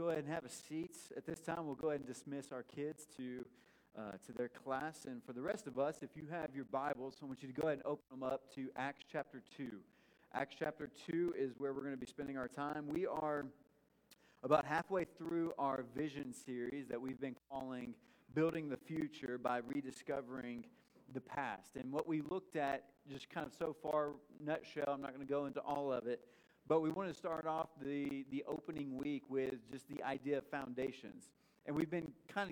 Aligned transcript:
go 0.00 0.08
ahead 0.08 0.24
and 0.24 0.32
have 0.32 0.46
a 0.46 0.50
seat. 0.50 0.96
At 1.14 1.26
this 1.26 1.40
time, 1.40 1.66
we'll 1.66 1.74
go 1.74 1.88
ahead 1.88 2.00
and 2.00 2.08
dismiss 2.08 2.52
our 2.52 2.62
kids 2.62 3.06
to, 3.18 3.44
uh, 3.98 4.12
to 4.24 4.32
their 4.32 4.48
class. 4.48 5.04
And 5.04 5.22
for 5.22 5.34
the 5.34 5.42
rest 5.42 5.66
of 5.66 5.78
us, 5.78 5.96
if 6.00 6.16
you 6.16 6.22
have 6.30 6.54
your 6.54 6.64
Bibles, 6.64 7.16
I 7.22 7.26
want 7.26 7.42
you 7.42 7.52
to 7.52 7.60
go 7.60 7.68
ahead 7.68 7.80
and 7.84 7.86
open 7.86 8.04
them 8.10 8.22
up 8.22 8.50
to 8.54 8.68
Acts 8.76 9.04
chapter 9.12 9.42
2. 9.58 9.68
Acts 10.32 10.56
chapter 10.58 10.88
2 11.10 11.34
is 11.38 11.52
where 11.58 11.74
we're 11.74 11.82
going 11.82 11.92
to 11.92 12.00
be 12.00 12.06
spending 12.06 12.38
our 12.38 12.48
time. 12.48 12.88
We 12.88 13.06
are 13.06 13.44
about 14.42 14.64
halfway 14.64 15.04
through 15.04 15.52
our 15.58 15.84
vision 15.94 16.32
series 16.32 16.88
that 16.88 16.98
we've 16.98 17.20
been 17.20 17.36
calling 17.50 17.92
Building 18.34 18.70
the 18.70 18.78
Future 18.78 19.36
by 19.36 19.58
Rediscovering 19.58 20.64
the 21.12 21.20
Past. 21.20 21.76
And 21.76 21.92
what 21.92 22.08
we 22.08 22.22
looked 22.22 22.56
at, 22.56 22.84
just 23.06 23.28
kind 23.28 23.46
of 23.46 23.52
so 23.52 23.76
far, 23.82 24.12
nutshell, 24.42 24.94
I'm 24.94 25.02
not 25.02 25.14
going 25.14 25.26
to 25.26 25.30
go 25.30 25.44
into 25.44 25.60
all 25.60 25.92
of 25.92 26.06
it, 26.06 26.22
but 26.70 26.82
we 26.82 26.90
want 26.90 27.08
to 27.08 27.14
start 27.14 27.48
off 27.48 27.66
the, 27.84 28.24
the 28.30 28.44
opening 28.46 28.96
week 28.96 29.24
with 29.28 29.54
just 29.72 29.88
the 29.88 30.00
idea 30.04 30.38
of 30.38 30.46
foundations. 30.46 31.24
And 31.66 31.74
we've 31.74 31.90
been 31.90 32.12
kind 32.32 32.44
of 32.44 32.48